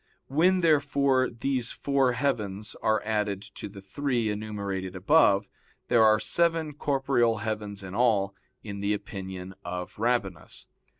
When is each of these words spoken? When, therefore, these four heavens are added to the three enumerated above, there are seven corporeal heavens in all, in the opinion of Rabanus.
When, 0.29 0.61
therefore, 0.61 1.29
these 1.29 1.69
four 1.71 2.13
heavens 2.13 2.75
are 2.81 3.03
added 3.05 3.43
to 3.53 3.69
the 3.69 3.81
three 3.83 4.31
enumerated 4.31 4.95
above, 4.95 5.47
there 5.89 6.03
are 6.03 6.19
seven 6.19 6.73
corporeal 6.73 7.37
heavens 7.45 7.83
in 7.83 7.93
all, 7.93 8.33
in 8.63 8.79
the 8.79 8.95
opinion 8.95 9.53
of 9.63 9.99
Rabanus. 9.99 10.65